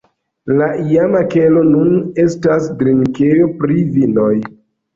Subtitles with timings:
[0.61, 1.93] La iama kelo nun
[2.25, 4.35] estas drinkejo pri vinoj.